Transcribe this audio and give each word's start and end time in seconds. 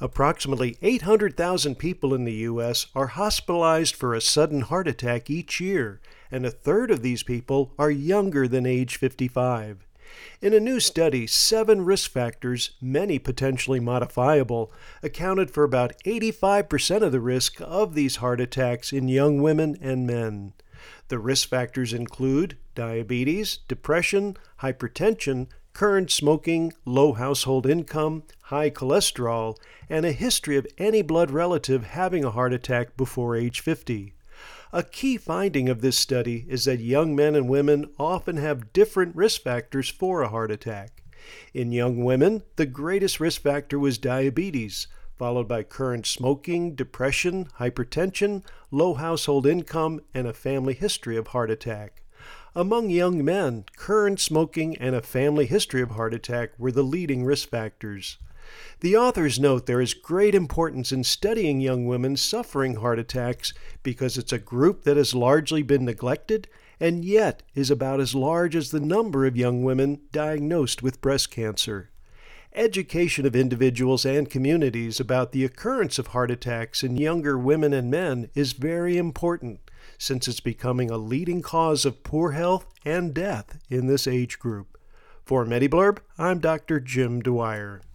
Approximately 0.00 0.76
800,000 0.80 1.76
people 1.76 2.14
in 2.14 2.24
the 2.24 2.34
U.S. 2.34 2.86
are 2.94 3.08
hospitalized 3.08 3.96
for 3.96 4.14
a 4.14 4.20
sudden 4.20 4.60
heart 4.60 4.86
attack 4.86 5.28
each 5.28 5.60
year, 5.60 6.00
and 6.30 6.46
a 6.46 6.52
third 6.52 6.92
of 6.92 7.02
these 7.02 7.24
people 7.24 7.72
are 7.78 7.90
younger 7.90 8.46
than 8.46 8.64
age 8.64 8.96
55. 8.96 9.84
In 10.40 10.54
a 10.54 10.60
new 10.60 10.78
study, 10.78 11.26
seven 11.26 11.84
risk 11.84 12.10
factors, 12.10 12.70
many 12.80 13.18
potentially 13.18 13.80
modifiable, 13.80 14.72
accounted 15.02 15.50
for 15.50 15.64
about 15.64 15.92
85% 16.04 17.02
of 17.02 17.12
the 17.12 17.20
risk 17.20 17.60
of 17.60 17.94
these 17.94 18.16
heart 18.16 18.40
attacks 18.40 18.92
in 18.92 19.08
young 19.08 19.42
women 19.42 19.76
and 19.80 20.06
men. 20.06 20.52
The 21.08 21.18
risk 21.18 21.48
factors 21.48 21.92
include 21.92 22.56
diabetes, 22.74 23.58
depression, 23.66 24.36
hypertension, 24.60 25.48
current 25.72 26.10
smoking, 26.10 26.72
low 26.84 27.12
household 27.12 27.66
income, 27.66 28.22
high 28.48 28.70
cholesterol, 28.70 29.58
and 29.90 30.06
a 30.06 30.12
history 30.12 30.56
of 30.56 30.66
any 30.78 31.02
blood 31.02 31.30
relative 31.30 31.84
having 31.84 32.24
a 32.24 32.30
heart 32.30 32.52
attack 32.52 32.96
before 32.96 33.36
age 33.36 33.60
50. 33.60 34.14
A 34.72 34.82
key 34.82 35.18
finding 35.18 35.68
of 35.68 35.82
this 35.82 35.98
study 35.98 36.46
is 36.48 36.64
that 36.64 36.80
young 36.80 37.14
men 37.14 37.34
and 37.34 37.46
women 37.46 37.90
often 37.98 38.38
have 38.38 38.72
different 38.72 39.14
risk 39.14 39.42
factors 39.42 39.90
for 39.90 40.22
a 40.22 40.28
heart 40.28 40.50
attack. 40.50 41.02
In 41.52 41.72
young 41.72 42.02
women, 42.04 42.42
the 42.56 42.64
greatest 42.64 43.20
risk 43.20 43.42
factor 43.42 43.78
was 43.78 43.98
diabetes, 43.98 44.86
followed 45.18 45.46
by 45.46 45.62
current 45.62 46.06
smoking, 46.06 46.74
depression, 46.74 47.48
hypertension, 47.58 48.42
low 48.70 48.94
household 48.94 49.46
income, 49.46 50.00
and 50.14 50.26
a 50.26 50.32
family 50.32 50.74
history 50.74 51.18
of 51.18 51.28
heart 51.28 51.50
attack. 51.50 52.02
Among 52.54 52.88
young 52.88 53.22
men, 53.22 53.66
current 53.76 54.20
smoking 54.20 54.74
and 54.78 54.94
a 54.94 55.02
family 55.02 55.44
history 55.44 55.82
of 55.82 55.90
heart 55.90 56.14
attack 56.14 56.52
were 56.56 56.72
the 56.72 56.82
leading 56.82 57.26
risk 57.26 57.50
factors. 57.50 58.16
The 58.80 58.96
authors 58.96 59.40
note 59.40 59.66
there 59.66 59.80
is 59.80 59.94
great 59.94 60.34
importance 60.34 60.92
in 60.92 61.04
studying 61.04 61.60
young 61.60 61.86
women 61.86 62.16
suffering 62.16 62.76
heart 62.76 62.98
attacks 62.98 63.52
because 63.82 64.16
it's 64.16 64.32
a 64.32 64.38
group 64.38 64.84
that 64.84 64.96
has 64.96 65.14
largely 65.14 65.62
been 65.62 65.84
neglected 65.84 66.48
and 66.80 67.04
yet 67.04 67.42
is 67.54 67.70
about 67.70 68.00
as 68.00 68.14
large 68.14 68.54
as 68.54 68.70
the 68.70 68.80
number 68.80 69.26
of 69.26 69.36
young 69.36 69.62
women 69.64 70.00
diagnosed 70.12 70.82
with 70.82 71.00
breast 71.00 71.30
cancer. 71.30 71.90
Education 72.54 73.26
of 73.26 73.36
individuals 73.36 74.04
and 74.04 74.30
communities 74.30 74.98
about 74.98 75.32
the 75.32 75.44
occurrence 75.44 75.98
of 75.98 76.08
heart 76.08 76.30
attacks 76.30 76.82
in 76.82 76.96
younger 76.96 77.38
women 77.38 77.72
and 77.72 77.90
men 77.90 78.30
is 78.34 78.52
very 78.52 78.96
important 78.96 79.60
since 79.98 80.28
it's 80.28 80.40
becoming 80.40 80.90
a 80.90 80.96
leading 80.96 81.42
cause 81.42 81.84
of 81.84 82.04
poor 82.04 82.32
health 82.32 82.66
and 82.84 83.12
death 83.12 83.58
in 83.68 83.86
this 83.86 84.06
age 84.06 84.38
group. 84.38 84.78
For 85.24 85.44
MediBlurb, 85.44 85.98
I'm 86.16 86.38
Dr. 86.38 86.80
Jim 86.80 87.20
Dwyer. 87.20 87.82